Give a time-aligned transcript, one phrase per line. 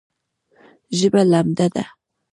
[0.97, 1.85] ژبه لمده ده